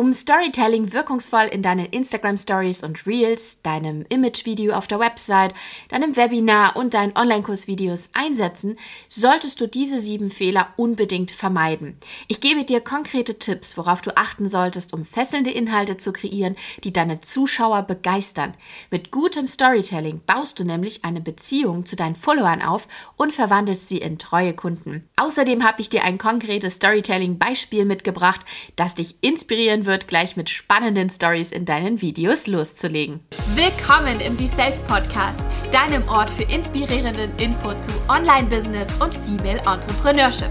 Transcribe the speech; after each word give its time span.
Um 0.00 0.14
Storytelling 0.14 0.94
wirkungsvoll 0.94 1.48
in 1.52 1.60
deinen 1.60 1.84
Instagram 1.84 2.38
Stories 2.38 2.82
und 2.82 3.06
Reels, 3.06 3.60
deinem 3.62 4.06
Image-Video 4.08 4.72
auf 4.72 4.86
der 4.86 4.98
Website, 4.98 5.52
deinem 5.90 6.16
Webinar 6.16 6.74
und 6.76 6.94
deinen 6.94 7.14
Online-Kurs-Videos 7.14 8.08
einsetzen, 8.14 8.78
solltest 9.10 9.60
du 9.60 9.68
diese 9.68 9.98
sieben 9.98 10.30
Fehler 10.30 10.68
unbedingt 10.78 11.32
vermeiden. 11.32 11.98
Ich 12.28 12.40
gebe 12.40 12.64
dir 12.64 12.80
konkrete 12.80 13.38
Tipps, 13.38 13.76
worauf 13.76 14.00
du 14.00 14.16
achten 14.16 14.48
solltest, 14.48 14.94
um 14.94 15.04
fesselnde 15.04 15.50
Inhalte 15.50 15.98
zu 15.98 16.14
kreieren, 16.14 16.56
die 16.82 16.94
deine 16.94 17.20
Zuschauer 17.20 17.82
begeistern. 17.82 18.54
Mit 18.90 19.10
gutem 19.10 19.48
Storytelling 19.48 20.22
baust 20.24 20.58
du 20.58 20.64
nämlich 20.64 21.04
eine 21.04 21.20
Beziehung 21.20 21.84
zu 21.84 21.94
deinen 21.94 22.16
Followern 22.16 22.62
auf 22.62 22.88
und 23.18 23.34
verwandelst 23.34 23.90
sie 23.90 23.98
in 23.98 24.18
treue 24.18 24.54
Kunden. 24.54 25.10
Außerdem 25.16 25.62
habe 25.62 25.82
ich 25.82 25.90
dir 25.90 26.04
ein 26.04 26.16
konkretes 26.16 26.76
Storytelling-Beispiel 26.76 27.84
mitgebracht, 27.84 28.40
das 28.76 28.94
dich 28.94 29.16
inspirieren 29.20 29.50
inspirieren 29.50 29.89
wird, 29.90 30.08
gleich 30.08 30.36
mit 30.36 30.48
spannenden 30.48 31.10
Stories 31.10 31.52
in 31.52 31.66
deinen 31.66 32.00
Videos 32.00 32.46
loszulegen. 32.46 33.20
Willkommen 33.54 34.20
im 34.20 34.36
Be 34.36 34.46
Safe 34.46 34.78
Podcast, 34.86 35.44
deinem 35.70 36.08
Ort 36.08 36.30
für 36.30 36.44
inspirierenden 36.44 37.36
Input 37.36 37.82
zu 37.82 37.90
Online-Business 38.08 38.88
und 39.00 39.14
Female 39.14 39.60
Entrepreneurship. 39.66 40.50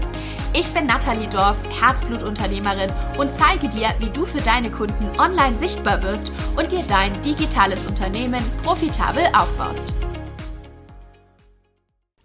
Ich 0.52 0.66
bin 0.74 0.86
Nathalie 0.86 1.28
Dorf, 1.28 1.56
Herzblutunternehmerin 1.80 2.92
und 3.18 3.30
zeige 3.30 3.68
dir, 3.68 3.88
wie 3.98 4.10
du 4.10 4.26
für 4.26 4.40
deine 4.42 4.70
Kunden 4.70 5.08
online 5.18 5.56
sichtbar 5.56 6.02
wirst 6.02 6.32
und 6.56 6.70
dir 6.70 6.82
dein 6.86 7.20
digitales 7.22 7.86
Unternehmen 7.86 8.42
profitabel 8.62 9.24
aufbaust. 9.32 9.92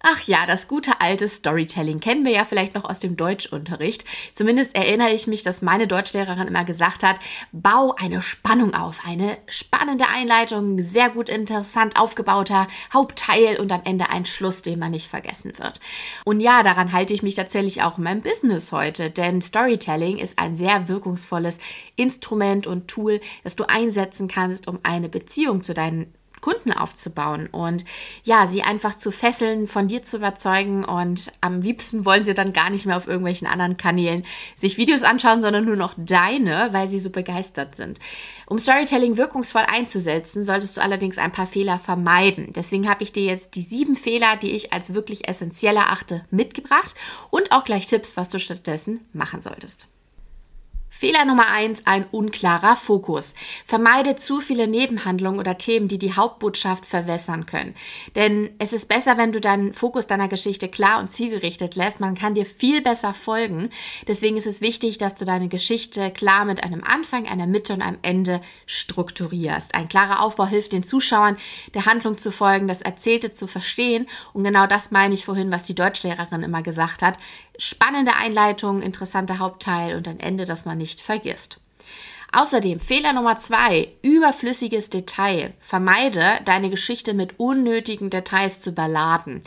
Ach 0.07 0.21
ja, 0.27 0.45
das 0.45 0.67
gute 0.67 1.01
alte 1.01 1.27
Storytelling 1.27 1.99
kennen 1.99 2.25
wir 2.25 2.31
ja 2.31 2.45
vielleicht 2.45 2.75
noch 2.75 2.83
aus 2.83 2.99
dem 2.99 3.17
Deutschunterricht. 3.17 4.05
Zumindest 4.35 4.75
erinnere 4.75 5.09
ich 5.09 5.25
mich, 5.25 5.41
dass 5.41 5.63
meine 5.63 5.87
Deutschlehrerin 5.87 6.47
immer 6.47 6.63
gesagt 6.63 7.01
hat, 7.01 7.17
bau 7.51 7.95
eine 7.97 8.21
Spannung 8.21 8.75
auf, 8.75 8.99
eine 9.03 9.35
spannende 9.47 10.07
Einleitung, 10.07 10.79
sehr 10.79 11.09
gut 11.09 11.27
interessant 11.27 11.99
aufgebauter 11.99 12.67
Hauptteil 12.93 13.59
und 13.59 13.71
am 13.71 13.81
Ende 13.83 14.11
ein 14.11 14.27
Schluss, 14.27 14.61
den 14.61 14.77
man 14.77 14.91
nicht 14.91 15.07
vergessen 15.07 15.57
wird. 15.57 15.79
Und 16.23 16.39
ja, 16.39 16.61
daran 16.61 16.91
halte 16.91 17.15
ich 17.15 17.23
mich 17.23 17.33
tatsächlich 17.33 17.81
auch 17.81 17.97
in 17.97 18.03
meinem 18.03 18.21
Business 18.21 18.71
heute, 18.71 19.09
denn 19.09 19.41
Storytelling 19.41 20.19
ist 20.19 20.37
ein 20.37 20.53
sehr 20.53 20.87
wirkungsvolles 20.87 21.57
Instrument 21.95 22.67
und 22.67 22.87
Tool, 22.87 23.21
das 23.43 23.55
du 23.55 23.63
einsetzen 23.67 24.27
kannst, 24.27 24.67
um 24.67 24.77
eine 24.83 25.09
Beziehung 25.09 25.63
zu 25.63 25.73
deinen 25.73 26.13
Kunden 26.45 26.73
aufzubauen 26.73 27.47
und 27.47 27.85
ja, 28.23 28.45
sie 28.45 28.61
einfach 28.61 28.93
zu 28.95 29.09
fesseln, 29.09 29.65
von 29.65 29.87
dir 29.87 30.03
zu 30.03 30.17
überzeugen 30.17 30.85
und 30.85 31.31
am 31.41 31.61
liebsten 31.61 32.05
wollen 32.05 32.23
sie 32.23 32.35
dann 32.35 32.53
gar 32.53 32.69
nicht 32.69 32.85
mehr 32.85 32.97
auf 32.97 33.07
irgendwelchen 33.07 33.47
anderen 33.47 33.77
Kanälen 33.77 34.23
sich 34.55 34.77
Videos 34.77 35.01
anschauen, 35.01 35.41
sondern 35.41 35.65
nur 35.65 35.75
noch 35.75 35.95
deine, 35.97 36.69
weil 36.71 36.87
sie 36.87 36.99
so 36.99 37.09
begeistert 37.09 37.77
sind. 37.77 37.99
Um 38.45 38.59
Storytelling 38.59 39.17
wirkungsvoll 39.17 39.63
einzusetzen, 39.63 40.45
solltest 40.45 40.77
du 40.77 40.81
allerdings 40.81 41.17
ein 41.17 41.31
paar 41.31 41.47
Fehler 41.47 41.79
vermeiden. 41.79 42.51
Deswegen 42.55 42.87
habe 42.87 43.01
ich 43.01 43.11
dir 43.11 43.23
jetzt 43.23 43.55
die 43.55 43.63
sieben 43.63 43.95
Fehler, 43.95 44.35
die 44.35 44.51
ich 44.51 44.71
als 44.71 44.93
wirklich 44.93 45.27
essentiell 45.27 45.77
erachte, 45.77 46.25
mitgebracht 46.29 46.93
und 47.31 47.51
auch 47.51 47.65
gleich 47.65 47.87
Tipps, 47.87 48.17
was 48.17 48.29
du 48.29 48.37
stattdessen 48.39 48.99
machen 49.13 49.41
solltest. 49.41 49.94
Fehler 50.97 51.25
Nummer 51.25 51.47
eins: 51.47 51.85
ein 51.85 52.05
unklarer 52.09 52.77
Fokus. 52.77 53.35
Vermeide 53.65 54.15
zu 54.15 54.39
viele 54.39 54.65
Nebenhandlungen 54.65 55.41
oder 55.41 55.57
Themen, 55.57 55.89
die 55.89 55.97
die 55.97 56.13
Hauptbotschaft 56.13 56.85
verwässern 56.85 57.45
können. 57.45 57.75
Denn 58.15 58.51
es 58.59 58.71
ist 58.71 58.87
besser, 58.87 59.17
wenn 59.17 59.33
du 59.33 59.41
deinen 59.41 59.73
Fokus 59.73 60.07
deiner 60.07 60.29
Geschichte 60.29 60.69
klar 60.69 61.01
und 61.01 61.11
zielgerichtet 61.11 61.75
lässt. 61.75 61.99
Man 61.99 62.15
kann 62.15 62.33
dir 62.33 62.45
viel 62.45 62.81
besser 62.81 63.13
folgen. 63.13 63.71
Deswegen 64.07 64.37
ist 64.37 64.47
es 64.47 64.61
wichtig, 64.61 64.97
dass 64.97 65.15
du 65.15 65.25
deine 65.25 65.49
Geschichte 65.49 66.11
klar 66.11 66.45
mit 66.45 66.63
einem 66.63 66.81
Anfang, 66.81 67.27
einer 67.27 67.45
Mitte 67.45 67.73
und 67.73 67.81
einem 67.81 67.99
Ende 68.01 68.39
strukturierst. 68.65 69.75
Ein 69.75 69.89
klarer 69.89 70.21
Aufbau 70.21 70.45
hilft 70.45 70.71
den 70.71 70.83
Zuschauern, 70.83 71.35
der 71.73 71.87
Handlung 71.87 72.17
zu 72.17 72.31
folgen, 72.31 72.69
das 72.69 72.81
Erzählte 72.81 73.33
zu 73.33 73.47
verstehen. 73.47 74.07
Und 74.31 74.45
genau 74.45 74.65
das 74.65 74.91
meine 74.91 75.13
ich 75.13 75.25
vorhin, 75.25 75.51
was 75.51 75.65
die 75.65 75.75
Deutschlehrerin 75.75 76.43
immer 76.43 76.61
gesagt 76.61 77.01
hat 77.01 77.17
spannende 77.57 78.15
Einleitung, 78.15 78.81
interessanter 78.81 79.39
Hauptteil 79.39 79.95
und 79.95 80.07
ein 80.07 80.19
Ende, 80.19 80.45
das 80.45 80.65
man 80.65 80.77
nicht 80.77 81.01
vergisst. 81.01 81.59
Außerdem 82.31 82.79
Fehler 82.79 83.13
Nummer 83.13 83.39
zwei, 83.39 83.89
überflüssiges 84.01 84.89
Detail. 84.89 85.53
Vermeide, 85.59 86.39
deine 86.43 86.69
Geschichte 86.69 87.13
mit 87.13 87.39
unnötigen 87.39 88.09
Details 88.09 88.59
zu 88.59 88.71
überladen. 88.71 89.41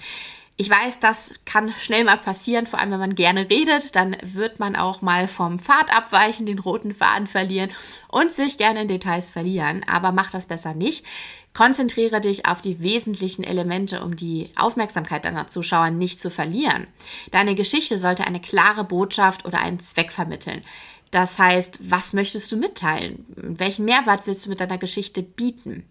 Ich 0.60 0.68
weiß, 0.68 0.98
das 0.98 1.34
kann 1.44 1.70
schnell 1.70 2.02
mal 2.02 2.18
passieren, 2.18 2.66
vor 2.66 2.80
allem 2.80 2.90
wenn 2.90 2.98
man 2.98 3.14
gerne 3.14 3.48
redet, 3.48 3.94
dann 3.94 4.16
wird 4.22 4.58
man 4.58 4.74
auch 4.74 5.02
mal 5.02 5.28
vom 5.28 5.60
Pfad 5.60 5.96
abweichen, 5.96 6.46
den 6.46 6.58
roten 6.58 6.92
Faden 6.92 7.28
verlieren 7.28 7.70
und 8.08 8.32
sich 8.34 8.58
gerne 8.58 8.82
in 8.82 8.88
Details 8.88 9.30
verlieren. 9.30 9.84
Aber 9.88 10.10
mach 10.10 10.32
das 10.32 10.46
besser 10.46 10.74
nicht. 10.74 11.06
Konzentriere 11.54 12.20
dich 12.20 12.46
auf 12.46 12.60
die 12.60 12.82
wesentlichen 12.82 13.44
Elemente, 13.44 14.02
um 14.02 14.16
die 14.16 14.50
Aufmerksamkeit 14.56 15.24
deiner 15.24 15.46
Zuschauer 15.46 15.90
nicht 15.90 16.20
zu 16.20 16.28
verlieren. 16.28 16.88
Deine 17.30 17.54
Geschichte 17.54 17.96
sollte 17.96 18.24
eine 18.24 18.40
klare 18.40 18.82
Botschaft 18.82 19.44
oder 19.44 19.60
einen 19.60 19.78
Zweck 19.78 20.10
vermitteln. 20.10 20.64
Das 21.12 21.38
heißt, 21.38 21.88
was 21.88 22.12
möchtest 22.12 22.50
du 22.50 22.56
mitteilen? 22.56 23.24
Welchen 23.36 23.84
Mehrwert 23.84 24.26
willst 24.26 24.46
du 24.46 24.50
mit 24.50 24.58
deiner 24.58 24.78
Geschichte 24.78 25.22
bieten? 25.22 25.88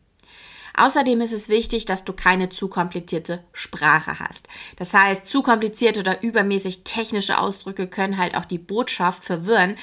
Außerdem 0.78 1.22
ist 1.22 1.34
es 1.34 1.50
wichtig, 1.50 1.86
dass 1.86 2.06
du 2.06 2.14
keine 2.14 2.50
zu 2.50 2.68
komplizierte 2.68 3.44
Sprache 3.52 4.20
hast. 4.20 4.48
Das 4.76 4.94
heißt, 4.94 5.26
zu 5.26 5.42
komplizierte 5.42 6.02
oder 6.02 6.22
übermäßig 6.22 6.84
technische 6.84 7.40
Ausdrücke 7.40 7.88
können 7.88 8.18
halt 8.18 8.36
auch 8.36 8.46
die 8.46 8.60
Botschaft 8.60 9.26
verwirren, 9.26 9.76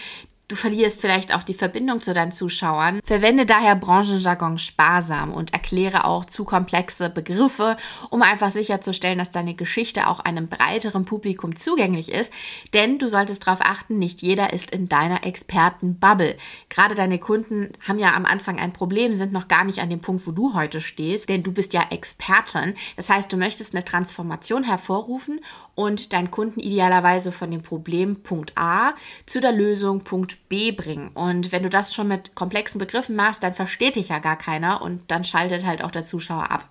Du 0.46 0.56
verlierst 0.56 1.00
vielleicht 1.00 1.34
auch 1.34 1.42
die 1.42 1.54
Verbindung 1.54 2.02
zu 2.02 2.12
deinen 2.12 2.30
Zuschauern. 2.30 3.00
Verwende 3.02 3.46
daher 3.46 3.76
Branchenjargon 3.76 4.58
sparsam 4.58 5.32
und 5.32 5.54
erkläre 5.54 6.04
auch 6.04 6.26
zu 6.26 6.44
komplexe 6.44 7.08
Begriffe, 7.08 7.78
um 8.10 8.20
einfach 8.20 8.50
sicherzustellen, 8.50 9.16
dass 9.16 9.30
deine 9.30 9.54
Geschichte 9.54 10.06
auch 10.06 10.20
einem 10.20 10.48
breiteren 10.48 11.06
Publikum 11.06 11.56
zugänglich 11.56 12.12
ist. 12.12 12.30
Denn 12.74 12.98
du 12.98 13.08
solltest 13.08 13.46
darauf 13.46 13.62
achten, 13.62 13.98
nicht 13.98 14.20
jeder 14.20 14.52
ist 14.52 14.70
in 14.70 14.86
deiner 14.86 15.24
Expertenbubble. 15.24 16.36
Gerade 16.68 16.94
deine 16.94 17.18
Kunden 17.18 17.70
haben 17.88 17.98
ja 17.98 18.12
am 18.12 18.26
Anfang 18.26 18.58
ein 18.58 18.74
Problem, 18.74 19.14
sind 19.14 19.32
noch 19.32 19.48
gar 19.48 19.64
nicht 19.64 19.78
an 19.78 19.88
dem 19.88 20.02
Punkt, 20.02 20.26
wo 20.26 20.32
du 20.32 20.52
heute 20.52 20.82
stehst, 20.82 21.30
denn 21.30 21.42
du 21.42 21.52
bist 21.52 21.72
ja 21.72 21.86
Expertin. 21.88 22.74
Das 22.96 23.08
heißt, 23.08 23.32
du 23.32 23.38
möchtest 23.38 23.74
eine 23.74 23.84
Transformation 23.84 24.64
hervorrufen 24.64 25.40
und 25.74 26.12
deinen 26.12 26.30
Kunden 26.30 26.60
idealerweise 26.60 27.32
von 27.32 27.50
dem 27.50 27.62
Problem 27.62 28.22
Punkt 28.22 28.52
A 28.58 28.92
zu 29.24 29.40
der 29.40 29.52
Lösung 29.52 30.04
Punkt 30.04 30.33
B 30.48 30.72
bringen. 30.72 31.08
Und 31.08 31.52
wenn 31.52 31.62
du 31.62 31.70
das 31.70 31.94
schon 31.94 32.08
mit 32.08 32.34
komplexen 32.34 32.78
Begriffen 32.78 33.16
machst, 33.16 33.42
dann 33.42 33.54
versteht 33.54 33.96
dich 33.96 34.08
ja 34.08 34.18
gar 34.18 34.36
keiner 34.36 34.82
und 34.82 35.02
dann 35.10 35.24
schaltet 35.24 35.64
halt 35.64 35.82
auch 35.82 35.90
der 35.90 36.04
Zuschauer 36.04 36.50
ab. 36.50 36.68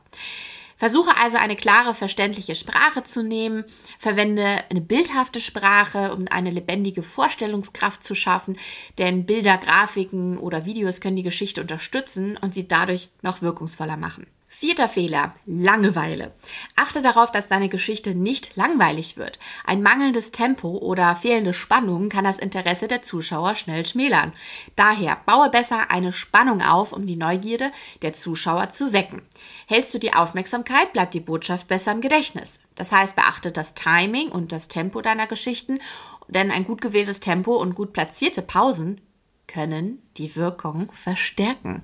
Versuche 0.75 1.15
also 1.15 1.37
eine 1.37 1.55
klare, 1.55 1.93
verständliche 1.93 2.55
Sprache 2.55 3.03
zu 3.03 3.23
nehmen. 3.23 3.63
Verwende 3.99 4.63
eine 4.69 4.81
bildhafte 4.81 5.39
Sprache, 5.39 6.13
um 6.13 6.27
eine 6.29 6.49
lebendige 6.49 7.03
Vorstellungskraft 7.03 8.03
zu 8.03 8.15
schaffen, 8.15 8.57
denn 8.97 9.25
Bilder, 9.25 9.57
Grafiken 9.57 10.37
oder 10.37 10.65
Videos 10.65 10.99
können 10.99 11.15
die 11.15 11.23
Geschichte 11.23 11.61
unterstützen 11.61 12.37
und 12.37 12.53
sie 12.53 12.67
dadurch 12.67 13.09
noch 13.21 13.41
wirkungsvoller 13.41 13.95
machen. 13.95 14.27
Vierter 14.63 14.87
Fehler, 14.87 15.33
Langeweile. 15.45 16.31
Achte 16.77 17.01
darauf, 17.01 17.33
dass 17.33 17.49
deine 17.49 17.67
Geschichte 17.67 18.15
nicht 18.15 18.55
langweilig 18.55 19.17
wird. 19.17 19.37
Ein 19.65 19.83
mangelndes 19.83 20.31
Tempo 20.31 20.77
oder 20.77 21.17
fehlende 21.17 21.51
Spannung 21.51 22.07
kann 22.07 22.23
das 22.23 22.39
Interesse 22.39 22.87
der 22.87 23.01
Zuschauer 23.01 23.55
schnell 23.55 23.85
schmälern. 23.85 24.31
Daher 24.77 25.17
baue 25.25 25.49
besser 25.49 25.91
eine 25.91 26.13
Spannung 26.13 26.61
auf, 26.61 26.93
um 26.93 27.05
die 27.05 27.17
Neugierde 27.17 27.73
der 28.03 28.13
Zuschauer 28.13 28.69
zu 28.69 28.93
wecken. 28.93 29.21
Hältst 29.67 29.93
du 29.93 29.99
die 29.99 30.13
Aufmerksamkeit, 30.13 30.93
bleibt 30.93 31.13
die 31.13 31.19
Botschaft 31.19 31.67
besser 31.67 31.91
im 31.91 31.99
Gedächtnis. 31.99 32.61
Das 32.75 32.93
heißt, 32.93 33.17
beachte 33.17 33.51
das 33.51 33.73
Timing 33.73 34.29
und 34.29 34.53
das 34.53 34.69
Tempo 34.69 35.01
deiner 35.01 35.27
Geschichten, 35.27 35.79
denn 36.29 36.51
ein 36.51 36.63
gut 36.63 36.79
gewähltes 36.79 37.19
Tempo 37.19 37.57
und 37.57 37.75
gut 37.75 37.91
platzierte 37.91 38.41
Pausen 38.41 39.01
können 39.45 40.01
die 40.15 40.37
Wirkung 40.37 40.89
verstärken. 40.93 41.83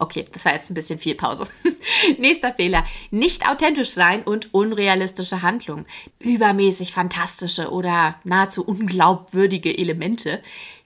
Okay, 0.00 0.26
das 0.32 0.44
war 0.44 0.52
jetzt 0.52 0.70
ein 0.70 0.74
bisschen 0.74 0.98
viel 0.98 1.16
Pause. 1.16 1.46
Nächster 2.18 2.52
Fehler. 2.52 2.84
Nicht 3.10 3.48
authentisch 3.48 3.90
sein 3.90 4.22
und 4.22 4.54
unrealistische 4.54 5.42
Handlungen. 5.42 5.86
Übermäßig 6.20 6.92
fantastische 6.92 7.70
oder 7.70 8.20
nahezu 8.24 8.64
unglaubwürdige 8.64 9.76
Elemente 9.76 10.40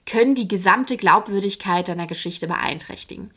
können 0.05 0.35
die 0.35 0.47
gesamte 0.47 0.97
Glaubwürdigkeit 0.97 1.87
deiner 1.87 2.07
Geschichte 2.07 2.47
beeinträchtigen. 2.47 3.31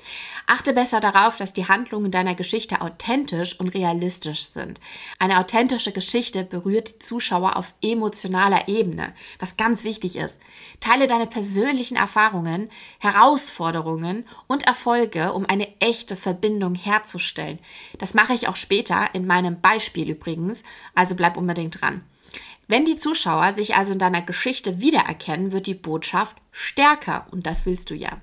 Achte 0.46 0.72
besser 0.72 1.00
darauf, 1.00 1.36
dass 1.36 1.52
die 1.52 1.68
Handlungen 1.68 2.10
deiner 2.10 2.34
Geschichte 2.34 2.80
authentisch 2.80 3.58
und 3.58 3.68
realistisch 3.68 4.46
sind. 4.46 4.80
Eine 5.18 5.38
authentische 5.38 5.92
Geschichte 5.92 6.44
berührt 6.44 6.88
die 6.88 6.98
Zuschauer 6.98 7.56
auf 7.56 7.74
emotionaler 7.82 8.68
Ebene, 8.68 9.12
was 9.38 9.56
ganz 9.56 9.84
wichtig 9.84 10.16
ist. 10.16 10.40
Teile 10.80 11.06
deine 11.06 11.26
persönlichen 11.26 11.96
Erfahrungen, 11.96 12.70
Herausforderungen 12.98 14.24
und 14.46 14.66
Erfolge, 14.66 15.32
um 15.32 15.46
eine 15.46 15.68
echte 15.80 16.16
Verbindung 16.16 16.74
herzustellen. 16.74 17.58
Das 17.98 18.14
mache 18.14 18.34
ich 18.34 18.48
auch 18.48 18.56
später 18.56 19.08
in 19.12 19.26
meinem 19.26 19.60
Beispiel 19.60 20.10
übrigens, 20.10 20.62
also 20.94 21.14
bleib 21.14 21.36
unbedingt 21.36 21.80
dran. 21.80 22.02
Wenn 22.68 22.84
die 22.84 22.96
Zuschauer 22.96 23.52
sich 23.52 23.76
also 23.76 23.92
in 23.92 23.98
deiner 23.98 24.22
Geschichte 24.22 24.80
wiedererkennen, 24.80 25.52
wird 25.52 25.66
die 25.66 25.74
Botschaft 25.74 26.36
stärker 26.50 27.26
und 27.30 27.46
das 27.46 27.64
willst 27.64 27.90
du 27.90 27.94
ja. 27.94 28.20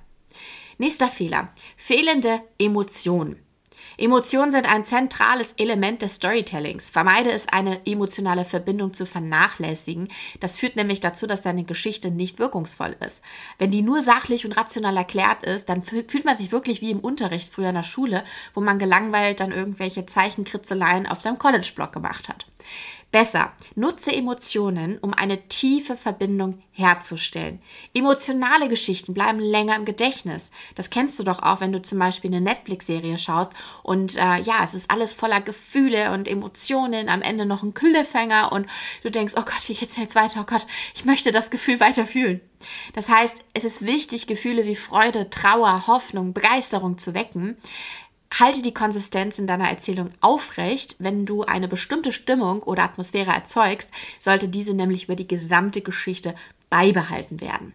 Nächster 0.76 1.08
Fehler. 1.08 1.48
Fehlende 1.76 2.42
Emotionen. 2.58 3.44
Emotionen 3.96 4.50
sind 4.50 4.66
ein 4.66 4.84
zentrales 4.84 5.52
Element 5.56 6.02
des 6.02 6.16
Storytellings. 6.16 6.90
Vermeide 6.90 7.30
es, 7.30 7.46
eine 7.48 7.86
emotionale 7.86 8.44
Verbindung 8.44 8.92
zu 8.92 9.06
vernachlässigen. 9.06 10.08
Das 10.40 10.56
führt 10.56 10.74
nämlich 10.74 10.98
dazu, 10.98 11.28
dass 11.28 11.42
deine 11.42 11.62
Geschichte 11.62 12.10
nicht 12.10 12.40
wirkungsvoll 12.40 12.96
ist. 13.06 13.22
Wenn 13.58 13.70
die 13.70 13.82
nur 13.82 14.00
sachlich 14.00 14.44
und 14.44 14.52
rational 14.52 14.96
erklärt 14.96 15.44
ist, 15.44 15.68
dann 15.68 15.82
fühlt 15.82 16.24
man 16.24 16.36
sich 16.36 16.50
wirklich 16.50 16.80
wie 16.80 16.90
im 16.90 17.00
Unterricht 17.00 17.50
früher 17.50 17.68
in 17.68 17.76
der 17.76 17.82
Schule, 17.84 18.24
wo 18.52 18.60
man 18.60 18.80
gelangweilt 18.80 19.38
dann 19.38 19.52
irgendwelche 19.52 20.06
Zeichenkritzeleien 20.06 21.06
auf 21.06 21.22
seinem 21.22 21.38
College-Blog 21.38 21.92
gemacht 21.92 22.28
hat. 22.28 22.46
Besser, 23.14 23.52
nutze 23.76 24.12
Emotionen, 24.12 24.98
um 24.98 25.14
eine 25.14 25.46
tiefe 25.46 25.96
Verbindung 25.96 26.60
herzustellen. 26.72 27.62
Emotionale 27.94 28.68
Geschichten 28.68 29.14
bleiben 29.14 29.38
länger 29.38 29.76
im 29.76 29.84
Gedächtnis. 29.84 30.50
Das 30.74 30.90
kennst 30.90 31.20
du 31.20 31.22
doch 31.22 31.40
auch, 31.40 31.60
wenn 31.60 31.70
du 31.70 31.80
zum 31.80 32.00
Beispiel 32.00 32.32
eine 32.32 32.40
Netflix-Serie 32.40 33.16
schaust 33.18 33.52
und 33.84 34.16
äh, 34.16 34.40
ja, 34.40 34.64
es 34.64 34.74
ist 34.74 34.90
alles 34.90 35.12
voller 35.12 35.40
Gefühle 35.40 36.10
und 36.10 36.26
Emotionen, 36.26 37.08
am 37.08 37.22
Ende 37.22 37.46
noch 37.46 37.62
ein 37.62 37.72
Cliffhanger 37.72 38.50
und 38.50 38.66
du 39.04 39.12
denkst, 39.12 39.34
oh 39.36 39.42
Gott, 39.42 39.68
wie 39.68 39.74
geht's 39.74 39.96
jetzt 39.96 40.16
weiter? 40.16 40.40
Oh 40.40 40.46
Gott, 40.46 40.66
ich 40.96 41.04
möchte 41.04 41.30
das 41.30 41.52
Gefühl 41.52 41.78
weiter 41.78 42.06
fühlen. 42.06 42.40
Das 42.94 43.08
heißt, 43.08 43.44
es 43.54 43.64
ist 43.64 43.86
wichtig, 43.86 44.26
Gefühle 44.26 44.66
wie 44.66 44.74
Freude, 44.74 45.30
Trauer, 45.30 45.86
Hoffnung, 45.86 46.32
Begeisterung 46.32 46.98
zu 46.98 47.14
wecken. 47.14 47.58
Halte 48.38 48.62
die 48.62 48.74
Konsistenz 48.74 49.38
in 49.38 49.46
deiner 49.46 49.68
Erzählung 49.68 50.10
aufrecht. 50.20 50.96
Wenn 50.98 51.24
du 51.24 51.44
eine 51.44 51.68
bestimmte 51.68 52.10
Stimmung 52.10 52.62
oder 52.62 52.82
Atmosphäre 52.82 53.30
erzeugst, 53.30 53.92
sollte 54.18 54.48
diese 54.48 54.74
nämlich 54.74 55.04
über 55.04 55.14
die 55.14 55.28
gesamte 55.28 55.82
Geschichte 55.82 56.34
beibehalten 56.68 57.40
werden. 57.40 57.74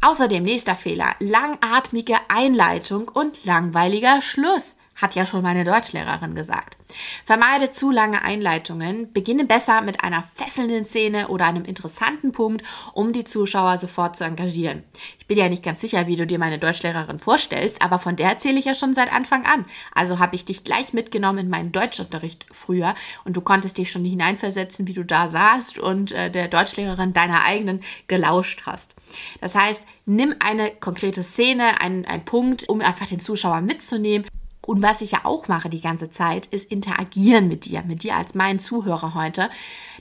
Außerdem 0.00 0.42
nächster 0.42 0.76
Fehler, 0.76 1.16
langatmige 1.18 2.16
Einleitung 2.28 3.08
und 3.08 3.44
langweiliger 3.44 4.20
Schluss 4.20 4.76
hat 4.96 5.14
ja 5.14 5.26
schon 5.26 5.42
meine 5.42 5.64
Deutschlehrerin 5.64 6.34
gesagt. 6.34 6.76
Vermeide 7.24 7.70
zu 7.70 7.90
lange 7.90 8.22
Einleitungen, 8.22 9.12
beginne 9.12 9.44
besser 9.44 9.80
mit 9.80 10.02
einer 10.02 10.22
fesselnden 10.22 10.84
Szene 10.84 11.28
oder 11.28 11.46
einem 11.46 11.64
interessanten 11.64 12.32
Punkt, 12.32 12.64
um 12.92 13.12
die 13.12 13.24
Zuschauer 13.24 13.78
sofort 13.78 14.16
zu 14.16 14.24
engagieren. 14.24 14.84
Ich 15.18 15.26
bin 15.26 15.38
ja 15.38 15.48
nicht 15.48 15.62
ganz 15.62 15.80
sicher, 15.80 16.06
wie 16.06 16.16
du 16.16 16.26
dir 16.26 16.38
meine 16.38 16.58
Deutschlehrerin 16.58 17.18
vorstellst, 17.18 17.82
aber 17.82 17.98
von 17.98 18.16
der 18.16 18.28
erzähle 18.28 18.58
ich 18.58 18.66
ja 18.66 18.74
schon 18.74 18.94
seit 18.94 19.12
Anfang 19.12 19.44
an. 19.46 19.64
Also 19.94 20.18
habe 20.18 20.36
ich 20.36 20.44
dich 20.44 20.64
gleich 20.64 20.92
mitgenommen 20.92 21.38
in 21.38 21.50
meinen 21.50 21.72
Deutschunterricht 21.72 22.46
früher 22.52 22.94
und 23.24 23.36
du 23.36 23.40
konntest 23.40 23.78
dich 23.78 23.90
schon 23.90 24.04
hineinversetzen, 24.04 24.86
wie 24.86 24.92
du 24.92 25.04
da 25.04 25.26
saßt 25.26 25.78
und 25.78 26.12
äh, 26.12 26.30
der 26.30 26.48
Deutschlehrerin 26.48 27.12
deiner 27.12 27.44
eigenen 27.44 27.80
gelauscht 28.06 28.62
hast. 28.66 28.94
Das 29.40 29.54
heißt, 29.54 29.82
nimm 30.06 30.34
eine 30.38 30.70
konkrete 30.70 31.22
Szene, 31.22 31.80
einen, 31.80 32.04
einen 32.04 32.24
Punkt, 32.24 32.68
um 32.68 32.80
einfach 32.80 33.06
den 33.06 33.20
Zuschauer 33.20 33.60
mitzunehmen 33.60 34.26
und 34.66 34.82
was 34.82 35.00
ich 35.00 35.12
ja 35.12 35.20
auch 35.24 35.48
mache 35.48 35.68
die 35.68 35.80
ganze 35.80 36.10
Zeit, 36.10 36.46
ist 36.46 36.70
interagieren 36.70 37.48
mit 37.48 37.66
dir, 37.66 37.82
mit 37.82 38.02
dir 38.02 38.16
als 38.16 38.34
mein 38.34 38.58
Zuhörer 38.58 39.14
heute. 39.14 39.50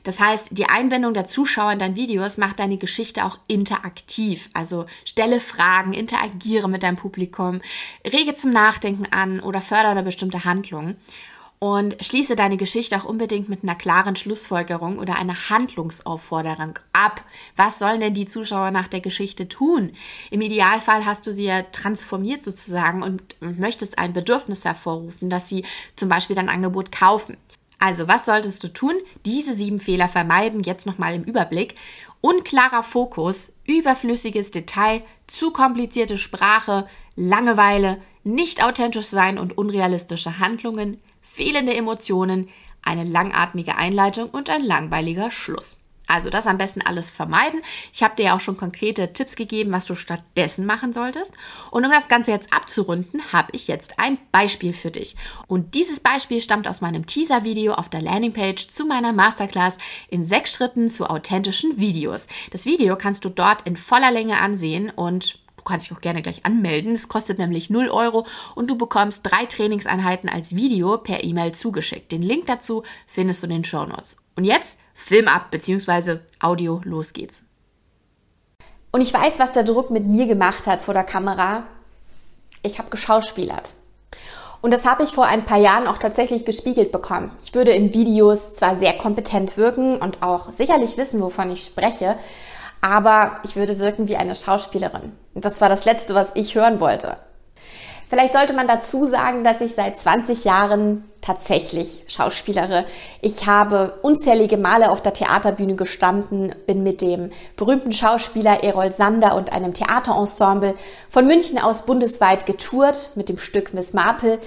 Das 0.04 0.19
heißt, 0.19 0.50
die 0.51 0.65
Einbindung 0.65 1.13
der 1.13 1.25
Zuschauer 1.25 1.71
in 1.74 1.80
deinen 1.80 1.95
Videos 1.95 2.38
macht 2.38 2.60
deine 2.60 2.77
Geschichte 2.77 3.25
auch 3.25 3.39
interaktiv. 3.48 4.50
Also 4.54 4.86
stelle 5.06 5.39
Fragen, 5.39 5.94
interagiere 5.94 6.69
mit 6.69 6.83
deinem 6.83 6.98
Publikum, 6.98 7.62
rege 8.06 8.36
zum 8.36 8.51
Nachdenken 8.51 9.06
an 9.12 9.39
oder 9.39 9.62
fördere 9.62 9.92
eine 9.92 10.04
bestimmte 10.04 10.44
Handlung 10.45 10.95
und 11.63 11.95
schließe 12.04 12.36
deine 12.36 12.57
Geschichte 12.57 12.98
auch 12.98 13.06
unbedingt 13.06 13.48
mit 13.48 13.63
einer 13.63 13.75
klaren 13.75 14.18
Schlussfolgerung 14.18 15.00
oder 15.00 15.15
einer 15.15 15.50
Handlungsaufforderung 15.50 16.77
ab. 16.92 17.24
Was 17.56 17.80
sollen 17.80 18.01
denn 18.01 18.13
die 18.13 18.25
Zuschauer 18.25 18.71
nach 18.71 18.89
der 18.89 19.00
Geschichte 19.00 19.48
tun? 19.48 19.94
Im 20.30 20.42
Idealfall 20.42 21.06
hast 21.06 21.25
du 21.25 21.31
sie 21.31 21.45
ja 21.45 21.62
transformiert 21.63 22.44
sozusagen 22.44 23.01
und 23.01 23.38
möchtest 23.39 23.98
ein 23.98 24.12
Bedürfnis 24.12 24.65
hervorrufen, 24.65 25.30
dass 25.30 25.48
sie 25.48 25.63
zum 25.95 26.10
Beispiel 26.10 26.36
dein 26.36 26.50
Angebot 26.50 26.92
kaufen. 26.92 27.38
Also, 27.80 28.10
was 28.10 28.25
solltest 28.25 28.62
du 28.65 28.68
tun? 28.68 28.95
Diese 29.25 29.54
sieben 29.54 29.80
Fehler 29.80 30.10
vermeiden, 30.10 30.63
jetzt 30.63 30.86
nochmal 30.86 31.15
im 31.15 31.24
Überblick. 31.24 31.75
Unklarer 32.19 32.83
Fokus, 32.83 33.54
überflüssiges 33.65 34.51
Detail, 34.51 35.01
zu 35.27 35.51
komplizierte 35.51 36.18
Sprache, 36.18 36.88
Langeweile, 37.15 38.00
nicht 38.25 38.62
authentisch 38.62 39.06
sein 39.06 39.39
und 39.39 39.57
unrealistische 39.57 40.39
Handlungen, 40.39 41.00
fehlende 41.23 41.73
Emotionen, 41.73 42.49
eine 42.83 43.05
langatmige 43.05 43.75
Einleitung 43.75 44.29
und 44.29 44.49
ein 44.51 44.63
langweiliger 44.63 45.31
Schluss. 45.31 45.77
Also 46.05 46.29
das 46.29 46.47
am 46.47 46.57
besten 46.57 46.81
alles 46.81 47.09
vermeiden. 47.09 47.61
Ich 47.93 48.03
habe 48.03 48.15
dir 48.15 48.25
ja 48.25 48.35
auch 48.35 48.41
schon 48.41 48.57
konkrete 48.57 49.13
Tipps 49.13 49.35
gegeben, 49.35 49.71
was 49.71 49.85
du 49.85 49.95
stattdessen 49.95 50.65
machen 50.65 50.91
solltest. 50.91 51.33
Und 51.71 51.85
um 51.85 51.91
das 51.91 52.07
Ganze 52.09 52.31
jetzt 52.31 52.51
abzurunden, 52.51 53.21
habe 53.31 53.49
ich 53.53 53.67
jetzt 53.67 53.99
ein 53.99 54.17
Beispiel 54.31 54.73
für 54.73 54.91
dich. 54.91 55.15
Und 55.47 55.75
dieses 55.75 56.01
Beispiel 56.01 56.41
stammt 56.41 56.67
aus 56.67 56.81
meinem 56.81 57.05
Teaser-Video 57.05 57.73
auf 57.73 57.89
der 57.89 58.01
Landingpage 58.01 58.67
zu 58.67 58.85
meiner 58.85 59.13
Masterclass 59.13 59.77
in 60.09 60.25
sechs 60.25 60.53
Schritten 60.53 60.89
zu 60.89 61.09
authentischen 61.09 61.79
Videos. 61.79 62.27
Das 62.51 62.65
Video 62.65 62.97
kannst 62.97 63.23
du 63.23 63.29
dort 63.29 63.65
in 63.65 63.77
voller 63.77 64.11
Länge 64.11 64.39
ansehen 64.39 64.89
und 64.89 65.39
Du 65.63 65.69
kannst 65.69 65.86
dich 65.86 65.95
auch 65.95 66.01
gerne 66.01 66.21
gleich 66.21 66.45
anmelden. 66.45 66.92
Es 66.92 67.07
kostet 67.07 67.39
nämlich 67.39 67.69
0 67.69 67.89
Euro 67.89 68.27
und 68.54 68.69
du 68.69 68.77
bekommst 68.77 69.21
drei 69.24 69.45
Trainingseinheiten 69.45 70.27
als 70.27 70.56
Video 70.57 70.98
per 70.98 71.24
E-Mail 71.24 71.54
zugeschickt. 71.54 72.12
Den 72.12 72.21
Link 72.21 72.48
dazu 72.48 72.83
findest 73.07 73.42
du 73.42 73.48
in 73.48 73.54
den 73.54 73.63
Show 73.63 73.86
Notes. 73.86 74.18
Und 74.36 74.44
jetzt 74.44 74.77
Film 74.94 75.30
ab 75.30 75.51
bzw. 75.51 76.18
Audio, 76.42 76.81
los 76.83 77.13
geht's. 77.13 77.45
Und 78.92 79.00
ich 79.00 79.13
weiß, 79.13 79.39
was 79.39 79.54
der 79.54 79.63
Druck 79.63 79.89
mit 79.89 80.06
mir 80.06 80.27
gemacht 80.27 80.68
hat 80.68 80.81
vor 80.81 80.94
der 80.94 81.06
Kamera. 81.06 81.63
Ich 82.62 82.77
habe 82.77 82.89
geschauspielert. 82.89 83.69
Und 84.60 84.74
das 84.74 84.83
habe 84.83 85.04
ich 85.04 85.12
vor 85.12 85.25
ein 85.25 85.45
paar 85.45 85.60
Jahren 85.60 85.88
auch 85.88 85.98
tatsächlich 85.98 86.44
gespiegelt 86.44 86.92
bekommen. 86.92 87.31
Ich 87.42 87.54
würde 87.54 87.71
in 87.71 87.94
Videos 87.94 88.54
zwar 88.54 88.80
sehr 88.80 88.98
kompetent 88.98 89.56
wirken 89.56 89.95
und 89.95 90.21
auch 90.21 90.51
sicherlich 90.51 90.98
wissen, 90.98 91.21
wovon 91.21 91.51
ich 91.51 91.63
spreche, 91.63 92.18
aber 92.83 93.39
ich 93.44 93.56
würde 93.56 93.80
wirken 93.80 94.09
wie 94.09 94.18
eine 94.18 94.35
Schauspielerin. 94.35 95.13
Und 95.33 95.45
das 95.45 95.62
war 95.62 95.69
das 95.69 95.85
Letzte, 95.85 96.15
was 96.15 96.27
ich 96.33 96.53
hören 96.56 96.81
wollte. 96.81 97.15
Vielleicht 98.09 98.33
sollte 98.33 98.51
man 98.51 98.68
dazu 98.68 99.06
sagen, 99.06 99.45
dass 99.45 99.62
ich 99.62 99.74
seit 99.74 100.00
20 100.00 100.44
Jahren 100.44 101.06
tatsächlich 101.21 102.03
schauspielere. 102.07 102.83
Ich 103.21 103.47
habe 103.47 104.00
unzählige 104.01 104.57
Male 104.57 104.91
auf 104.91 105.01
der 105.01 105.13
Theaterbühne 105.13 105.75
gestanden, 105.75 106.53
bin 106.68 106.83
mit 106.83 107.00
dem 107.00 107.31
berühmten 107.56 107.94
Schauspieler 107.94 108.65
Errol 108.65 108.91
Sander 108.91 109.38
und 109.38 109.53
einem 109.53 109.74
Theaterensemble 109.74 110.75
von 111.09 111.25
München 111.25 111.59
aus 111.59 111.83
bundesweit 111.83 112.45
getourt 112.45 113.12
mit 113.15 113.29
dem 113.29 113.38
Stück 113.38 113.74
Miss 113.74 113.93
Marple, 113.93 114.39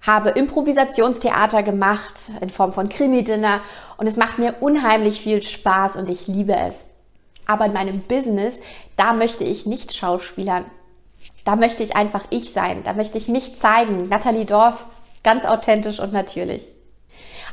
habe 0.00 0.30
Improvisationstheater 0.30 1.62
gemacht 1.62 2.32
in 2.40 2.48
Form 2.48 2.72
von 2.72 2.88
Krimi-Dinner 2.88 3.60
und 3.98 4.06
es 4.06 4.16
macht 4.16 4.38
mir 4.38 4.54
unheimlich 4.60 5.20
viel 5.20 5.42
Spaß 5.42 5.96
und 5.96 6.08
ich 6.08 6.26
liebe 6.26 6.56
es. 6.56 6.74
Aber 7.46 7.66
in 7.66 7.72
meinem 7.72 8.00
Business, 8.00 8.54
da 8.96 9.12
möchte 9.12 9.44
ich 9.44 9.66
nicht 9.66 9.94
schauspielern. 9.96 10.64
Da 11.44 11.56
möchte 11.56 11.82
ich 11.82 11.96
einfach 11.96 12.26
ich 12.30 12.52
sein. 12.52 12.82
Da 12.84 12.94
möchte 12.94 13.18
ich 13.18 13.28
mich 13.28 13.60
zeigen. 13.60 14.08
Nathalie 14.08 14.46
Dorf, 14.46 14.86
ganz 15.22 15.44
authentisch 15.44 16.00
und 16.00 16.12
natürlich. 16.12 16.66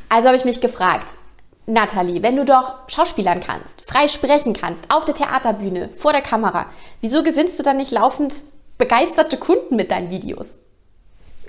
Also 0.08 0.28
habe 0.28 0.36
ich 0.36 0.44
mich 0.44 0.60
gefragt, 0.60 1.18
Nathalie, 1.66 2.22
wenn 2.22 2.36
du 2.36 2.44
doch 2.44 2.88
schauspielern 2.88 3.40
kannst, 3.40 3.82
frei 3.86 4.08
sprechen 4.08 4.52
kannst, 4.52 4.92
auf 4.92 5.04
der 5.04 5.14
Theaterbühne, 5.14 5.90
vor 5.96 6.12
der 6.12 6.22
Kamera, 6.22 6.66
wieso 7.00 7.22
gewinnst 7.22 7.58
du 7.58 7.62
dann 7.62 7.76
nicht 7.76 7.92
laufend 7.92 8.42
begeisterte 8.78 9.36
Kunden 9.36 9.76
mit 9.76 9.90
deinen 9.90 10.10
Videos? 10.10 10.58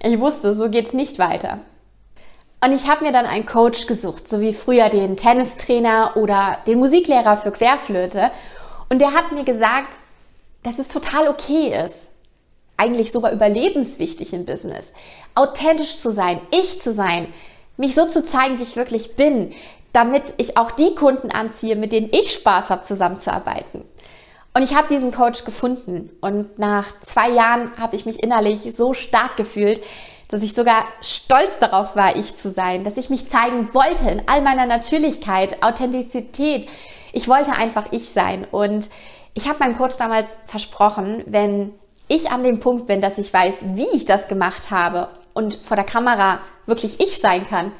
Ich 0.01 0.19
wusste, 0.19 0.53
so 0.53 0.69
geht's 0.69 0.93
nicht 0.93 1.17
weiter. 1.17 1.59
Und 2.63 2.71
ich 2.71 2.87
habe 2.87 3.03
mir 3.03 3.11
dann 3.11 3.25
einen 3.25 3.45
Coach 3.45 3.87
gesucht, 3.87 4.29
so 4.29 4.39
wie 4.39 4.53
früher 4.53 4.87
den 4.87 5.17
Tennistrainer 5.17 6.15
oder 6.15 6.59
den 6.65 6.79
Musiklehrer 6.79 7.35
für 7.35 7.51
Querflöte. 7.51 8.31
Und 8.87 8.99
der 8.99 9.13
hat 9.13 9.33
mir 9.33 9.43
gesagt, 9.43 9.97
dass 10.63 10.79
es 10.79 10.87
total 10.87 11.27
okay 11.27 11.75
ist, 11.85 11.95
eigentlich 12.77 13.11
sogar 13.11 13.33
überlebenswichtig 13.33 14.31
im 14.31 14.45
Business, 14.45 14.85
authentisch 15.35 15.97
zu 15.97 16.09
sein, 16.09 16.39
ich 16.51 16.81
zu 16.81 16.93
sein, 16.93 17.27
mich 17.75 17.95
so 17.95 18.05
zu 18.05 18.25
zeigen, 18.25 18.57
wie 18.59 18.63
ich 18.63 18.77
wirklich 18.77 19.17
bin, 19.17 19.51
damit 19.91 20.33
ich 20.37 20.55
auch 20.55 20.71
die 20.71 20.95
Kunden 20.95 21.31
anziehe, 21.31 21.75
mit 21.75 21.91
denen 21.91 22.09
ich 22.13 22.31
Spaß 22.31 22.69
habe, 22.69 22.83
zusammenzuarbeiten. 22.83 23.83
Und 24.53 24.61
ich 24.61 24.73
habe 24.73 24.87
diesen 24.87 25.11
Coach 25.11 25.43
gefunden 25.43 26.11
und 26.21 26.59
nach 26.59 26.87
zwei 27.01 27.29
Jahren 27.29 27.71
habe 27.77 27.95
ich 27.97 28.05
mich 28.05 28.23
innerlich 28.23 28.73
so 28.77 28.93
stark 28.93 29.35
gefühlt, 29.35 29.81
dass 30.33 30.41
ich 30.41 30.55
sogar 30.55 30.85
stolz 31.01 31.59
darauf 31.59 31.95
war, 31.95 32.15
ich 32.15 32.35
zu 32.35 32.49
sein, 32.49 32.83
dass 32.83 32.97
ich 32.97 33.11
mich 33.11 33.29
zeigen 33.29 33.71
wollte 33.75 34.09
in 34.09 34.23
all 34.27 34.41
meiner 34.41 34.65
Natürlichkeit, 34.65 35.61
Authentizität. 35.61 36.67
Ich 37.11 37.27
wollte 37.27 37.51
einfach 37.51 37.91
ich 37.91 38.09
sein 38.09 38.47
und 38.49 38.89
ich 39.35 39.47
habe 39.47 39.59
meinem 39.59 39.77
Coach 39.77 39.95
damals 39.97 40.27
versprochen, 40.47 41.21
wenn 41.27 41.75
ich 42.07 42.31
an 42.31 42.43
dem 42.43 42.59
Punkt 42.61 42.87
bin, 42.87 42.99
dass 42.99 43.19
ich 43.19 43.31
weiß, 43.31 43.57
wie 43.75 43.85
ich 43.93 44.05
das 44.05 44.27
gemacht 44.27 44.71
habe 44.71 45.09
und 45.35 45.59
vor 45.63 45.75
der 45.75 45.85
Kamera 45.85 46.39
wirklich 46.65 46.99
ich 46.99 47.19
sein 47.19 47.45
kann, 47.45 47.71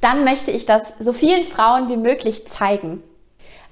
dann 0.00 0.24
möchte 0.24 0.50
ich 0.50 0.64
das 0.64 0.94
so 0.98 1.12
vielen 1.12 1.44
Frauen 1.44 1.90
wie 1.90 1.98
möglich 1.98 2.48
zeigen. 2.48 3.02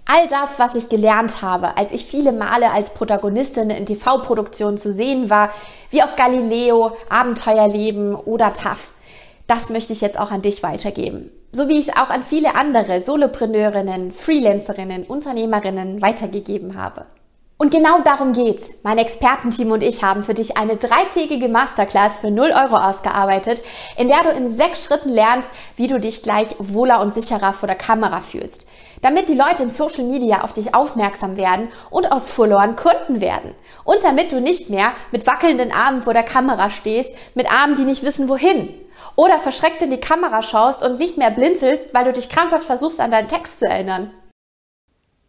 All 0.08 0.28
das, 0.28 0.60
was 0.60 0.76
ich 0.76 0.88
gelernt 0.88 1.42
habe, 1.42 1.76
als 1.76 1.90
ich 1.90 2.06
viele 2.06 2.30
Male 2.30 2.70
als 2.70 2.90
Protagonistin 2.90 3.70
in 3.70 3.86
TV-Produktionen 3.86 4.78
zu 4.78 4.92
sehen 4.92 5.30
war, 5.30 5.50
wie 5.90 6.00
auf 6.00 6.14
Galileo, 6.14 6.92
Abenteuerleben 7.08 8.14
oder 8.14 8.52
TAF, 8.52 8.90
das 9.48 9.68
möchte 9.68 9.92
ich 9.92 10.00
jetzt 10.00 10.16
auch 10.16 10.30
an 10.30 10.42
dich 10.42 10.62
weitergeben. 10.62 11.32
So 11.50 11.68
wie 11.68 11.80
ich 11.80 11.88
es 11.88 11.96
auch 11.96 12.10
an 12.10 12.22
viele 12.22 12.54
andere 12.54 13.00
Solopreneurinnen, 13.00 14.12
Freelancerinnen, 14.12 15.04
Unternehmerinnen 15.04 16.00
weitergegeben 16.00 16.80
habe. 16.80 17.06
Und 17.58 17.70
genau 17.70 18.00
darum 18.00 18.34
geht's. 18.34 18.68
Mein 18.82 18.98
Expertenteam 18.98 19.70
und 19.70 19.82
ich 19.82 20.02
haben 20.02 20.22
für 20.24 20.34
dich 20.34 20.58
eine 20.58 20.76
dreitägige 20.76 21.48
Masterclass 21.48 22.18
für 22.18 22.30
0 22.30 22.50
Euro 22.50 22.76
ausgearbeitet, 22.76 23.62
in 23.96 24.08
der 24.08 24.24
du 24.24 24.28
in 24.28 24.58
sechs 24.58 24.84
Schritten 24.84 25.08
lernst, 25.08 25.50
wie 25.74 25.86
du 25.86 25.98
dich 25.98 26.22
gleich 26.22 26.54
wohler 26.58 27.00
und 27.00 27.14
sicherer 27.14 27.54
vor 27.54 27.66
der 27.66 27.76
Kamera 27.76 28.20
fühlst. 28.20 28.66
Damit 29.00 29.30
die 29.30 29.34
Leute 29.34 29.62
in 29.62 29.70
Social 29.70 30.04
Media 30.04 30.42
auf 30.42 30.52
dich 30.52 30.74
aufmerksam 30.74 31.38
werden 31.38 31.70
und 31.88 32.12
aus 32.12 32.28
Followern 32.28 32.76
Kunden 32.76 33.22
werden. 33.22 33.54
Und 33.84 34.04
damit 34.04 34.32
du 34.32 34.40
nicht 34.40 34.68
mehr 34.68 34.92
mit 35.10 35.26
wackelnden 35.26 35.72
Armen 35.72 36.02
vor 36.02 36.12
der 36.12 36.24
Kamera 36.24 36.68
stehst, 36.68 37.10
mit 37.34 37.50
Armen, 37.50 37.74
die 37.74 37.84
nicht 37.84 38.02
wissen 38.02 38.28
wohin. 38.28 38.74
Oder 39.16 39.38
verschreckt 39.38 39.80
in 39.80 39.88
die 39.88 40.00
Kamera 40.00 40.42
schaust 40.42 40.82
und 40.82 40.98
nicht 40.98 41.16
mehr 41.16 41.30
blinzelst, 41.30 41.94
weil 41.94 42.04
du 42.04 42.12
dich 42.12 42.28
krampfhaft 42.28 42.64
versuchst, 42.64 43.00
an 43.00 43.10
deinen 43.10 43.28
Text 43.28 43.60
zu 43.60 43.64
erinnern. 43.64 44.10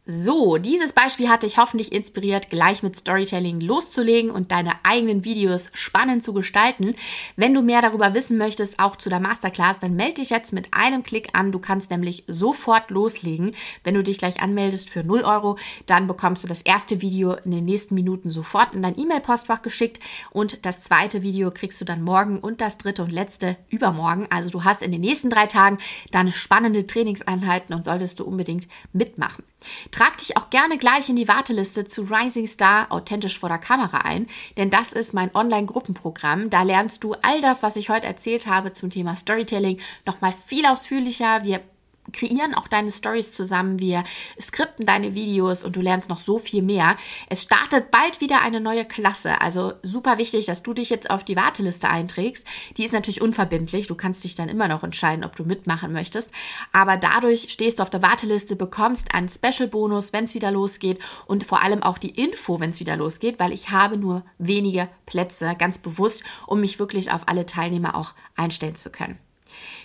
So, 0.09 0.57
dieses 0.57 0.93
Beispiel 0.93 1.27
hat 1.27 1.43
dich 1.43 1.57
hoffentlich 1.57 1.91
inspiriert, 1.91 2.49
gleich 2.49 2.81
mit 2.81 2.95
Storytelling 2.95 3.59
loszulegen 3.59 4.31
und 4.31 4.53
deine 4.53 4.75
eigenen 4.83 5.25
Videos 5.25 5.69
spannend 5.73 6.23
zu 6.23 6.31
gestalten. 6.31 6.95
Wenn 7.35 7.53
du 7.53 7.61
mehr 7.61 7.81
darüber 7.81 8.13
wissen 8.13 8.37
möchtest, 8.37 8.79
auch 8.79 8.95
zu 8.95 9.09
der 9.09 9.19
Masterclass, 9.19 9.79
dann 9.79 9.97
melde 9.97 10.21
dich 10.21 10.29
jetzt 10.29 10.53
mit 10.53 10.69
einem 10.71 11.03
Klick 11.03 11.31
an. 11.33 11.51
Du 11.51 11.59
kannst 11.59 11.91
nämlich 11.91 12.23
sofort 12.27 12.89
loslegen. 12.89 13.53
Wenn 13.83 13.95
du 13.95 14.01
dich 14.01 14.17
gleich 14.17 14.39
anmeldest 14.39 14.89
für 14.89 15.03
0 15.03 15.23
Euro, 15.23 15.57
dann 15.87 16.07
bekommst 16.07 16.41
du 16.41 16.47
das 16.47 16.61
erste 16.61 17.01
Video 17.01 17.33
in 17.33 17.51
den 17.51 17.65
nächsten 17.65 17.93
Minuten 17.93 18.29
sofort 18.29 18.73
in 18.75 18.83
dein 18.83 18.97
E-Mail-Postfach 18.97 19.61
geschickt 19.61 19.99
und 20.31 20.65
das 20.65 20.79
zweite 20.79 21.21
Video 21.21 21.51
kriegst 21.51 21.81
du 21.81 21.85
dann 21.85 22.01
morgen 22.01 22.39
und 22.39 22.61
das 22.61 22.77
dritte 22.77 23.03
und 23.03 23.11
letzte 23.11 23.57
übermorgen. 23.67 24.27
Also 24.29 24.51
du 24.51 24.63
hast 24.63 24.83
in 24.83 24.93
den 24.93 25.01
nächsten 25.01 25.29
drei 25.29 25.47
Tagen 25.47 25.79
dann 26.11 26.31
spannende 26.31 26.87
Trainingseinheiten 26.87 27.75
und 27.75 27.83
solltest 27.83 28.21
du 28.21 28.23
unbedingt 28.23 28.69
mitmachen. 28.93 29.43
Trag 29.91 30.17
dich 30.17 30.37
auch 30.37 30.49
gerne 30.49 30.77
gleich 30.77 31.09
in 31.09 31.15
die 31.15 31.27
Warteliste 31.27 31.85
zu 31.85 32.03
Rising 32.03 32.47
Star 32.47 32.91
authentisch 32.91 33.39
vor 33.39 33.49
der 33.49 33.57
Kamera 33.57 33.99
ein, 33.99 34.27
denn 34.55 34.69
das 34.69 34.93
ist 34.93 35.13
mein 35.13 35.33
Online-Gruppenprogramm. 35.33 36.49
Da 36.49 36.63
lernst 36.63 37.03
du 37.03 37.15
all 37.21 37.41
das, 37.41 37.63
was 37.63 37.75
ich 37.75 37.89
heute 37.89 38.07
erzählt 38.07 38.47
habe 38.47 38.73
zum 38.73 38.89
Thema 38.89 39.15
Storytelling, 39.15 39.79
nochmal 40.05 40.33
viel 40.33 40.65
ausführlicher. 40.65 41.43
Wir 41.43 41.61
kreieren 42.13 42.53
auch 42.53 42.67
deine 42.67 42.91
Stories 42.91 43.31
zusammen, 43.31 43.79
wir 43.79 44.03
skripten 44.39 44.85
deine 44.85 45.15
Videos 45.15 45.63
und 45.63 45.75
du 45.75 45.81
lernst 45.81 46.09
noch 46.09 46.19
so 46.19 46.39
viel 46.39 46.61
mehr. 46.61 46.97
Es 47.29 47.43
startet 47.43 47.91
bald 47.91 48.21
wieder 48.21 48.41
eine 48.41 48.59
neue 48.59 48.85
Klasse, 48.85 49.41
also 49.41 49.73
super 49.83 50.17
wichtig, 50.17 50.45
dass 50.45 50.63
du 50.63 50.73
dich 50.73 50.89
jetzt 50.89 51.09
auf 51.09 51.23
die 51.23 51.35
Warteliste 51.35 51.89
einträgst. 51.89 52.45
Die 52.77 52.83
ist 52.83 52.93
natürlich 52.93 53.21
unverbindlich, 53.21 53.87
du 53.87 53.95
kannst 53.95 54.23
dich 54.23 54.35
dann 54.35 54.49
immer 54.49 54.67
noch 54.67 54.83
entscheiden, 54.83 55.25
ob 55.25 55.35
du 55.35 55.43
mitmachen 55.43 55.93
möchtest, 55.93 56.31
aber 56.71 56.97
dadurch 56.97 57.47
stehst 57.49 57.79
du 57.79 57.83
auf 57.83 57.89
der 57.89 58.01
Warteliste, 58.01 58.55
bekommst 58.55 59.13
einen 59.13 59.29
Special 59.29 59.67
Bonus, 59.67 60.13
wenn 60.13 60.25
es 60.25 60.35
wieder 60.35 60.51
losgeht 60.51 60.99
und 61.25 61.43
vor 61.43 61.61
allem 61.61 61.83
auch 61.83 61.97
die 61.97 62.11
Info, 62.11 62.59
wenn 62.59 62.71
es 62.71 62.79
wieder 62.79 62.95
losgeht, 62.95 63.39
weil 63.39 63.53
ich 63.53 63.69
habe 63.71 63.97
nur 63.97 64.23
wenige 64.37 64.89
Plätze, 65.05 65.55
ganz 65.57 65.77
bewusst, 65.77 66.23
um 66.45 66.61
mich 66.61 66.79
wirklich 66.79 67.11
auf 67.11 67.27
alle 67.27 67.45
Teilnehmer 67.45 67.95
auch 67.95 68.13
einstellen 68.35 68.75
zu 68.75 68.91
können. 68.91 69.19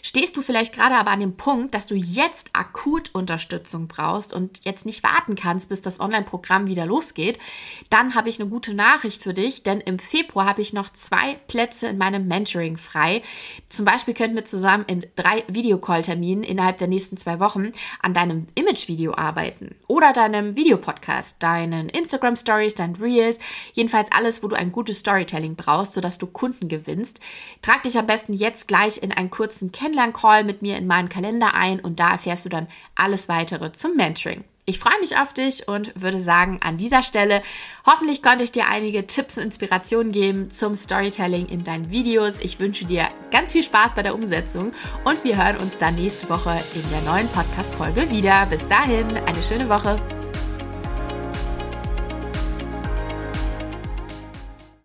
Stehst 0.04 0.36
du 0.36 0.42
vielleicht 0.42 0.74
gerade 0.74 0.96
aber 0.96 1.12
an 1.12 1.20
dem 1.20 1.36
Punkt, 1.36 1.74
dass 1.74 1.86
du 1.86 1.94
jetzt 1.94 2.50
akut 2.54 3.14
Unterstützung 3.14 3.86
brauchst 3.86 4.34
und 4.34 4.64
jetzt 4.64 4.84
nicht 4.84 5.04
warten 5.04 5.36
kannst, 5.36 5.68
bis 5.68 5.80
das 5.80 6.00
Online-Programm 6.00 6.66
wieder 6.66 6.86
losgeht, 6.86 7.38
dann 7.88 8.16
habe 8.16 8.28
ich 8.28 8.40
eine 8.40 8.50
gute 8.50 8.74
Nachricht 8.74 9.22
für 9.22 9.32
dich, 9.32 9.62
denn 9.62 9.80
im 9.80 10.00
Februar 10.00 10.46
habe 10.46 10.60
ich 10.60 10.72
noch 10.72 10.90
zwei 10.90 11.36
Plätze 11.46 11.86
in 11.86 11.98
meinem 11.98 12.26
Mentoring 12.26 12.78
frei. 12.78 13.22
Zum 13.68 13.84
Beispiel 13.84 14.14
könnten 14.14 14.34
wir 14.34 14.44
zusammen 14.44 14.84
in 14.88 15.06
drei 15.14 15.44
Videocall-Terminen 15.46 16.42
innerhalb 16.42 16.78
der 16.78 16.88
nächsten 16.88 17.16
zwei 17.16 17.38
Wochen 17.38 17.70
an 18.02 18.12
deinem 18.12 18.48
Image-Video 18.56 19.14
arbeiten 19.14 19.76
oder 19.86 20.12
deinem 20.12 20.56
Videopodcast, 20.56 21.40
deinen 21.40 21.88
Instagram-Stories, 21.88 22.74
deinen 22.74 22.96
Reels, 22.96 23.38
jedenfalls 23.72 24.10
alles, 24.10 24.42
wo 24.42 24.48
du 24.48 24.56
ein 24.56 24.72
gutes 24.72 24.98
Storytelling 24.98 25.54
brauchst, 25.54 25.94
sodass 25.94 26.18
du 26.18 26.26
Kunden 26.26 26.66
gewinnst. 26.66 27.20
Trag 27.62 27.84
dich 27.84 27.96
am 27.96 28.08
besten 28.08 28.32
jetzt 28.32 28.66
gleich 28.66 29.00
in 29.00 29.12
einen 29.12 29.30
kurzen 29.30 29.70
Kennenlernen 29.70 29.91
Kennenlern-Call 29.92 30.44
mit 30.44 30.62
mir 30.62 30.76
in 30.76 30.86
meinen 30.86 31.08
Kalender 31.08 31.54
ein 31.54 31.80
und 31.80 32.00
da 32.00 32.12
erfährst 32.12 32.44
du 32.44 32.48
dann 32.48 32.66
alles 32.94 33.28
weitere 33.28 33.72
zum 33.72 33.96
Mentoring. 33.96 34.44
Ich 34.64 34.78
freue 34.78 34.98
mich 35.00 35.18
auf 35.18 35.32
dich 35.34 35.66
und 35.66 35.92
würde 36.00 36.20
sagen, 36.20 36.60
an 36.62 36.76
dieser 36.76 37.02
Stelle, 37.02 37.42
hoffentlich 37.84 38.22
konnte 38.22 38.44
ich 38.44 38.52
dir 38.52 38.68
einige 38.68 39.08
Tipps 39.08 39.36
und 39.36 39.44
Inspirationen 39.44 40.12
geben 40.12 40.50
zum 40.50 40.76
Storytelling 40.76 41.46
in 41.46 41.64
deinen 41.64 41.90
Videos. 41.90 42.38
Ich 42.38 42.60
wünsche 42.60 42.84
dir 42.84 43.08
ganz 43.32 43.52
viel 43.52 43.64
Spaß 43.64 43.96
bei 43.96 44.04
der 44.04 44.14
Umsetzung 44.14 44.70
und 45.04 45.24
wir 45.24 45.36
hören 45.36 45.56
uns 45.56 45.78
dann 45.78 45.96
nächste 45.96 46.28
Woche 46.28 46.60
in 46.74 46.90
der 46.90 47.12
neuen 47.12 47.28
Podcast-Folge 47.28 48.10
wieder. 48.10 48.46
Bis 48.46 48.66
dahin, 48.68 49.16
eine 49.16 49.42
schöne 49.42 49.68
Woche. 49.68 50.00